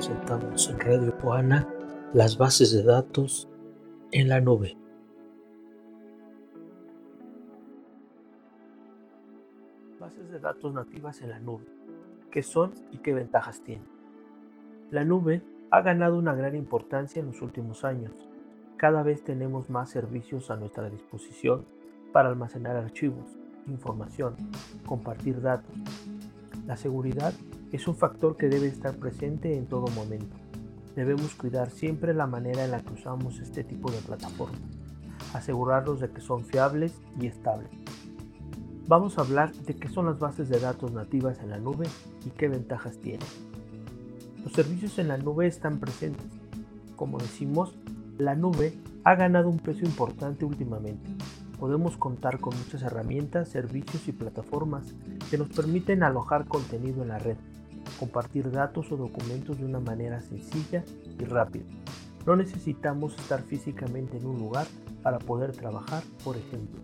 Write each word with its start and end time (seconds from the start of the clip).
presentamos 0.00 0.70
en 0.70 0.80
Radio 0.80 1.18
Poana 1.18 1.68
las 2.14 2.38
bases 2.38 2.72
de 2.72 2.82
datos 2.82 3.50
en 4.12 4.30
la 4.30 4.40
nube. 4.40 4.78
Bases 10.00 10.30
de 10.30 10.38
datos 10.38 10.72
nativas 10.72 11.20
en 11.20 11.28
la 11.28 11.38
nube. 11.38 11.66
¿Qué 12.30 12.42
son 12.42 12.72
y 12.90 12.96
qué 12.96 13.12
ventajas 13.12 13.60
tienen? 13.60 13.86
La 14.90 15.04
nube 15.04 15.42
ha 15.70 15.82
ganado 15.82 16.16
una 16.16 16.34
gran 16.34 16.56
importancia 16.56 17.20
en 17.20 17.26
los 17.26 17.42
últimos 17.42 17.84
años. 17.84 18.29
Cada 18.80 19.02
vez 19.02 19.22
tenemos 19.22 19.68
más 19.68 19.90
servicios 19.90 20.50
a 20.50 20.56
nuestra 20.56 20.88
disposición 20.88 21.66
para 22.14 22.30
almacenar 22.30 22.78
archivos, 22.78 23.26
información, 23.66 24.36
compartir 24.86 25.42
datos. 25.42 25.74
La 26.66 26.78
seguridad 26.78 27.34
es 27.72 27.86
un 27.88 27.94
factor 27.94 28.38
que 28.38 28.48
debe 28.48 28.68
estar 28.68 28.96
presente 28.96 29.54
en 29.54 29.66
todo 29.66 29.88
momento. 29.88 30.34
Debemos 30.96 31.34
cuidar 31.34 31.68
siempre 31.68 32.14
la 32.14 32.26
manera 32.26 32.64
en 32.64 32.70
la 32.70 32.80
que 32.80 32.94
usamos 32.94 33.38
este 33.40 33.64
tipo 33.64 33.90
de 33.90 33.98
plataformas, 33.98 34.62
asegurarnos 35.34 36.00
de 36.00 36.08
que 36.08 36.22
son 36.22 36.46
fiables 36.46 36.94
y 37.20 37.26
estables. 37.26 37.68
Vamos 38.88 39.18
a 39.18 39.20
hablar 39.20 39.52
de 39.52 39.76
qué 39.76 39.90
son 39.90 40.06
las 40.06 40.18
bases 40.18 40.48
de 40.48 40.58
datos 40.58 40.90
nativas 40.90 41.38
en 41.40 41.50
la 41.50 41.58
nube 41.58 41.86
y 42.24 42.30
qué 42.30 42.48
ventajas 42.48 42.96
tienen. 42.96 43.28
Los 44.42 44.54
servicios 44.54 44.98
en 44.98 45.08
la 45.08 45.18
nube 45.18 45.46
están 45.46 45.80
presentes. 45.80 46.24
Como 46.96 47.18
decimos, 47.18 47.74
la 48.20 48.34
nube 48.34 48.74
ha 49.04 49.14
ganado 49.14 49.48
un 49.48 49.58
peso 49.58 49.84
importante 49.84 50.44
últimamente. 50.44 51.10
Podemos 51.58 51.96
contar 51.96 52.38
con 52.40 52.56
muchas 52.56 52.82
herramientas, 52.82 53.48
servicios 53.48 54.08
y 54.08 54.12
plataformas 54.12 54.94
que 55.30 55.38
nos 55.38 55.48
permiten 55.48 56.02
alojar 56.02 56.46
contenido 56.46 57.02
en 57.02 57.08
la 57.08 57.18
red 57.18 57.36
compartir 57.98 58.50
datos 58.50 58.90
o 58.92 58.96
documentos 58.96 59.58
de 59.58 59.64
una 59.64 59.80
manera 59.80 60.20
sencilla 60.20 60.84
y 61.18 61.24
rápida. 61.24 61.66
No 62.26 62.36
necesitamos 62.36 63.16
estar 63.18 63.42
físicamente 63.42 64.18
en 64.18 64.26
un 64.26 64.38
lugar 64.38 64.66
para 65.02 65.18
poder 65.18 65.52
trabajar, 65.52 66.02
por 66.24 66.36
ejemplo. 66.36 66.80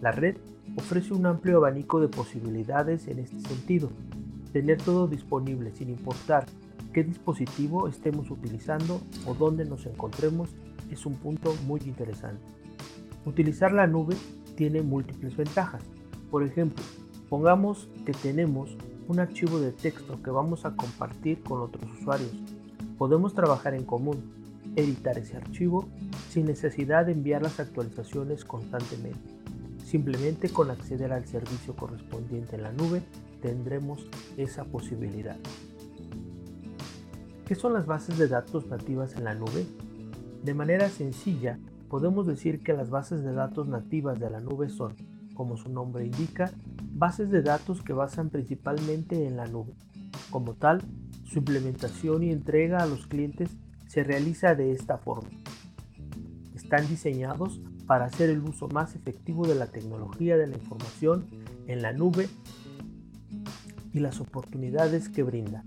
La 0.00 0.12
red 0.12 0.36
ofrece 0.76 1.14
un 1.14 1.26
amplio 1.26 1.58
abanico 1.58 2.00
de 2.00 2.08
posibilidades 2.08 3.08
en 3.08 3.18
este 3.18 3.40
sentido. 3.40 3.90
Tener 4.52 4.80
todo 4.80 5.06
disponible 5.06 5.72
sin 5.72 5.90
importar 5.90 6.46
qué 6.96 7.04
dispositivo 7.04 7.88
estemos 7.88 8.30
utilizando 8.30 9.02
o 9.26 9.34
dónde 9.34 9.66
nos 9.66 9.84
encontremos 9.84 10.48
es 10.90 11.04
un 11.04 11.14
punto 11.16 11.54
muy 11.66 11.78
interesante. 11.84 12.40
Utilizar 13.26 13.70
la 13.70 13.86
nube 13.86 14.16
tiene 14.54 14.80
múltiples 14.80 15.36
ventajas. 15.36 15.82
Por 16.30 16.42
ejemplo, 16.42 16.82
pongamos 17.28 17.90
que 18.06 18.12
tenemos 18.14 18.78
un 19.08 19.20
archivo 19.20 19.60
de 19.60 19.72
texto 19.72 20.22
que 20.22 20.30
vamos 20.30 20.64
a 20.64 20.74
compartir 20.74 21.42
con 21.42 21.60
otros 21.60 21.84
usuarios. 22.00 22.32
Podemos 22.96 23.34
trabajar 23.34 23.74
en 23.74 23.84
común, 23.84 24.32
editar 24.74 25.18
ese 25.18 25.36
archivo 25.36 25.86
sin 26.30 26.46
necesidad 26.46 27.04
de 27.04 27.12
enviar 27.12 27.42
las 27.42 27.60
actualizaciones 27.60 28.46
constantemente. 28.46 29.36
Simplemente 29.84 30.48
con 30.48 30.70
acceder 30.70 31.12
al 31.12 31.26
servicio 31.26 31.76
correspondiente 31.76 32.56
en 32.56 32.62
la 32.62 32.72
nube 32.72 33.02
tendremos 33.42 34.06
esa 34.38 34.64
posibilidad. 34.64 35.36
¿Qué 37.46 37.54
son 37.54 37.74
las 37.74 37.86
bases 37.86 38.18
de 38.18 38.26
datos 38.26 38.66
nativas 38.66 39.14
en 39.14 39.22
la 39.22 39.36
nube? 39.36 39.64
De 40.42 40.52
manera 40.52 40.88
sencilla, 40.88 41.60
podemos 41.88 42.26
decir 42.26 42.60
que 42.60 42.72
las 42.72 42.90
bases 42.90 43.22
de 43.22 43.32
datos 43.32 43.68
nativas 43.68 44.18
de 44.18 44.28
la 44.28 44.40
nube 44.40 44.68
son, 44.68 44.96
como 45.34 45.56
su 45.56 45.68
nombre 45.68 46.04
indica, 46.04 46.50
bases 46.90 47.30
de 47.30 47.42
datos 47.42 47.82
que 47.82 47.92
basan 47.92 48.30
principalmente 48.30 49.28
en 49.28 49.36
la 49.36 49.46
nube. 49.46 49.74
Como 50.30 50.54
tal, 50.54 50.82
su 51.22 51.38
implementación 51.38 52.24
y 52.24 52.32
entrega 52.32 52.78
a 52.78 52.86
los 52.86 53.06
clientes 53.06 53.50
se 53.86 54.02
realiza 54.02 54.56
de 54.56 54.72
esta 54.72 54.98
forma. 54.98 55.30
Están 56.56 56.88
diseñados 56.88 57.60
para 57.86 58.06
hacer 58.06 58.28
el 58.28 58.40
uso 58.40 58.66
más 58.66 58.96
efectivo 58.96 59.46
de 59.46 59.54
la 59.54 59.68
tecnología 59.68 60.36
de 60.36 60.48
la 60.48 60.56
información 60.56 61.26
en 61.68 61.80
la 61.80 61.92
nube 61.92 62.28
y 63.92 64.00
las 64.00 64.20
oportunidades 64.20 65.08
que 65.08 65.22
brinda. 65.22 65.62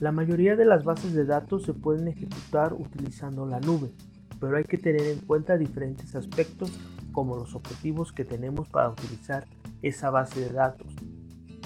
La 0.00 0.12
mayoría 0.12 0.54
de 0.54 0.64
las 0.64 0.84
bases 0.84 1.12
de 1.12 1.24
datos 1.24 1.64
se 1.64 1.74
pueden 1.74 2.06
ejecutar 2.06 2.72
utilizando 2.72 3.46
la 3.46 3.58
nube, 3.58 3.90
pero 4.38 4.56
hay 4.56 4.62
que 4.62 4.78
tener 4.78 5.02
en 5.02 5.18
cuenta 5.18 5.58
diferentes 5.58 6.14
aspectos 6.14 6.70
como 7.10 7.36
los 7.36 7.56
objetivos 7.56 8.12
que 8.12 8.24
tenemos 8.24 8.68
para 8.68 8.90
utilizar 8.90 9.48
esa 9.82 10.10
base 10.10 10.38
de 10.38 10.50
datos. 10.50 10.94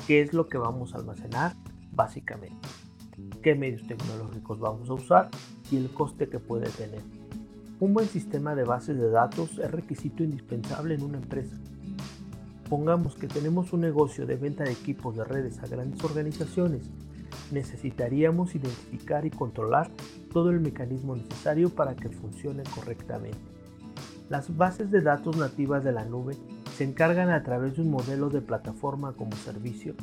¿Qué 0.06 0.22
es 0.22 0.32
lo 0.32 0.48
que 0.48 0.56
vamos 0.56 0.94
a 0.94 0.98
almacenar? 0.98 1.52
Básicamente. 1.92 2.66
¿Qué 3.42 3.54
medios 3.54 3.86
tecnológicos 3.86 4.58
vamos 4.58 4.88
a 4.88 4.94
usar? 4.94 5.28
Y 5.70 5.76
el 5.76 5.90
coste 5.90 6.30
que 6.30 6.38
puede 6.38 6.70
tener. 6.70 7.02
Un 7.80 7.92
buen 7.92 8.08
sistema 8.08 8.54
de 8.54 8.64
bases 8.64 8.96
de 8.96 9.10
datos 9.10 9.58
es 9.58 9.70
requisito 9.70 10.24
indispensable 10.24 10.94
en 10.94 11.02
una 11.02 11.18
empresa. 11.18 11.56
Pongamos 12.70 13.14
que 13.14 13.28
tenemos 13.28 13.74
un 13.74 13.82
negocio 13.82 14.24
de 14.24 14.36
venta 14.36 14.64
de 14.64 14.72
equipos 14.72 15.16
de 15.16 15.24
redes 15.24 15.62
a 15.62 15.66
grandes 15.66 16.02
organizaciones. 16.02 16.88
Necesitaríamos 17.52 18.54
identificar 18.54 19.24
y 19.26 19.30
controlar 19.30 19.90
todo 20.32 20.50
el 20.50 20.60
mecanismo 20.60 21.14
necesario 21.14 21.70
para 21.70 21.94
que 21.94 22.08
funcione 22.08 22.62
correctamente. 22.74 23.38
Las 24.28 24.56
bases 24.56 24.90
de 24.90 25.02
datos 25.02 25.36
nativas 25.36 25.84
de 25.84 25.92
la 25.92 26.06
nube 26.06 26.34
se 26.76 26.84
encargan 26.84 27.28
a 27.30 27.42
través 27.42 27.76
de 27.76 27.82
un 27.82 27.90
modelo 27.90 28.30
de 28.30 28.40
plataforma 28.40 29.12
como 29.12 29.36
servicio 29.36 29.94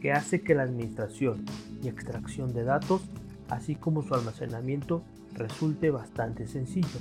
que 0.00 0.12
hace 0.12 0.42
que 0.42 0.54
la 0.54 0.62
administración 0.62 1.44
y 1.82 1.88
extracción 1.88 2.52
de 2.52 2.64
datos, 2.64 3.02
así 3.48 3.74
como 3.74 4.02
su 4.02 4.14
almacenamiento, 4.14 5.02
resulte 5.34 5.90
bastante 5.90 6.46
sencillo. 6.46 7.00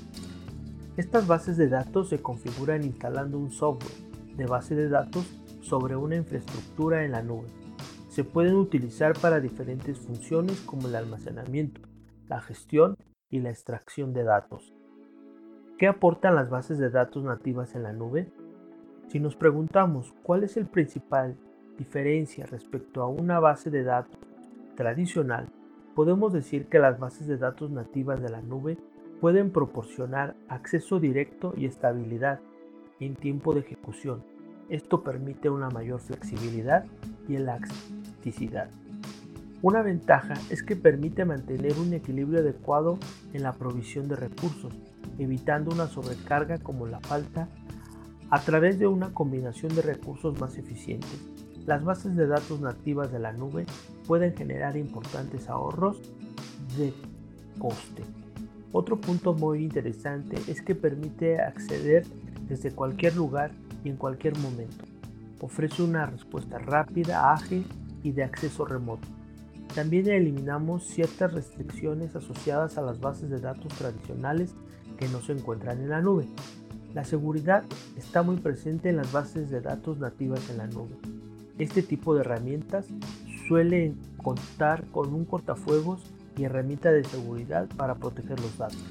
Estas 0.97 1.28
bases 1.28 1.57
de 1.57 1.69
datos 1.69 2.09
se 2.09 2.22
configuran 2.22 2.83
instalando 2.83 3.38
un 3.38 3.51
software 3.51 3.94
de 4.35 4.45
base 4.45 4.75
de 4.75 4.89
datos 4.89 5.25
sobre 5.62 5.95
una 5.95 6.16
infraestructura 6.16 7.06
en 7.06 7.12
la 7.12 7.22
nube. 7.22 7.61
Se 8.12 8.26
pueden 8.26 8.56
utilizar 8.56 9.18
para 9.18 9.40
diferentes 9.40 9.98
funciones 9.98 10.60
como 10.60 10.90
el 10.90 10.98
almacenamiento, 10.98 11.80
la 12.28 12.42
gestión 12.42 12.98
y 13.30 13.40
la 13.40 13.52
extracción 13.52 14.12
de 14.12 14.26
datos. 14.26 14.74
¿Qué 15.78 15.88
aportan 15.88 16.36
las 16.36 16.50
bases 16.50 16.78
de 16.78 16.90
datos 16.90 17.24
nativas 17.24 17.74
en 17.74 17.84
la 17.84 17.94
nube? 17.94 18.30
Si 19.08 19.22
nos 19.22 19.38
preguntamos 19.38 20.14
cuál 20.24 20.44
es 20.44 20.58
el 20.58 20.66
principal 20.66 21.38
diferencia 21.78 22.46
respecto 22.48 23.02
a 23.02 23.08
una 23.08 23.40
base 23.40 23.70
de 23.70 23.84
datos 23.84 24.20
tradicional, 24.76 25.48
podemos 25.96 26.34
decir 26.34 26.66
que 26.66 26.80
las 26.80 27.00
bases 27.00 27.28
de 27.28 27.38
datos 27.38 27.72
nativas 27.72 28.22
de 28.22 28.28
la 28.28 28.42
nube 28.42 28.78
pueden 29.22 29.52
proporcionar 29.52 30.36
acceso 30.50 31.00
directo 31.00 31.54
y 31.56 31.66
estabilidad 31.66 32.42
en 33.00 33.16
tiempo 33.16 33.54
de 33.54 33.62
ejecución. 33.62 34.22
Esto 34.68 35.02
permite 35.02 35.50
una 35.50 35.70
mayor 35.70 36.00
flexibilidad 36.00 36.86
y 37.28 37.36
Una 39.62 39.82
ventaja 39.82 40.34
es 40.50 40.64
que 40.64 40.76
permite 40.76 41.24
mantener 41.26 41.78
un 41.78 41.94
equilibrio 41.94 42.40
adecuado 42.40 42.98
en 43.34 43.44
la 43.44 43.54
provisión 43.54 44.08
de 44.08 44.16
recursos, 44.16 44.74
evitando 45.20 45.72
una 45.72 45.88
sobrecarga 45.88 46.58
como 46.58 46.88
la 46.88 47.00
falta 47.00 47.48
a 48.30 48.40
través 48.42 48.80
de 48.80 48.88
una 48.88 49.14
combinación 49.14 49.76
de 49.76 49.81
recursos 49.81 50.40
más 50.40 50.58
eficientes, 50.58 51.20
las 51.66 51.84
bases 51.84 52.16
de 52.16 52.28
datos 52.28 52.60
nativas 52.60 53.12
de 53.12 53.20
la 53.20 53.34
nube 53.34 53.66
pueden 54.08 54.36
generar 54.36 54.78
importantes 54.78 55.48
ahorros 55.48 56.02
de 56.78 56.94
coste. 57.60 58.04
Otro 58.72 59.00
punto 59.00 59.34
muy 59.34 59.64
interesante 59.64 60.38
es 60.48 60.62
que 60.62 60.76
permite 60.76 61.40
acceder 61.40 62.06
desde 62.48 62.72
cualquier 62.72 63.16
lugar 63.16 63.51
y 63.84 63.90
en 63.90 63.98
cualquier 63.98 64.38
momento. 64.40 64.86
Ofrece 65.42 65.84
una 65.84 66.06
respuesta 66.06 66.57
rápida, 66.57 67.34
ágil 67.34 67.66
y 68.03 68.12
de 68.12 68.24
acceso 68.24 68.65
remoto. 68.65 69.07
También 69.74 70.09
eliminamos 70.09 70.86
ciertas 70.86 71.33
restricciones 71.33 72.15
asociadas 72.15 72.77
a 72.77 72.81
las 72.81 73.00
bases 73.00 73.30
de 73.30 73.39
datos 73.39 73.74
tradicionales 73.77 74.53
que 74.98 75.07
no 75.07 75.21
se 75.21 75.31
encuentran 75.33 75.80
en 75.80 75.89
la 75.89 76.01
nube. 76.01 76.27
La 76.94 77.06
seguridad 77.06 77.63
está 77.98 78.21
muy 78.21 78.36
presente 78.38 78.89
en 78.89 78.98
las 78.98 79.12
bases 79.13 79.50
de 79.50 79.62
datos 79.62 79.98
nativas 79.98 80.50
en 80.50 80.57
la 80.57 80.68
nube. 80.68 80.98
Este 81.57 81.81
tipo 81.81 82.13
de 82.13 82.21
herramientas 82.21 82.88
suele 83.48 83.94
contar 84.18 84.86
con 84.92 85.13
un 85.13 85.24
cortafuegos 85.24 86.04
y 86.38 86.44
herramienta 86.44 86.92
de 86.92 87.04
seguridad 87.06 87.68
para 87.77 87.95
proteger 87.95 88.39
los 88.39 88.57
datos. 88.57 88.83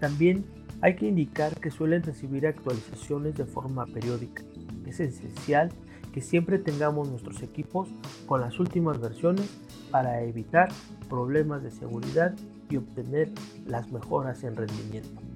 También 0.00 0.44
hay 0.82 0.96
que 0.96 1.08
indicar 1.08 1.58
que 1.60 1.70
suelen 1.70 2.02
recibir 2.02 2.46
actualizaciones 2.46 3.36
de 3.36 3.46
forma 3.46 3.86
periódica. 3.86 4.42
Es 4.86 5.00
esencial 5.00 5.70
que 6.14 6.20
siempre 6.20 6.60
tengamos 6.60 7.08
nuestros 7.08 7.42
equipos 7.42 7.88
con 8.26 8.40
las 8.40 8.60
últimas 8.60 9.00
versiones 9.00 9.50
para 9.90 10.22
evitar 10.22 10.68
problemas 11.08 11.64
de 11.64 11.72
seguridad 11.72 12.36
y 12.70 12.76
obtener 12.76 13.32
las 13.66 13.90
mejoras 13.90 14.44
en 14.44 14.54
rendimiento. 14.54 15.33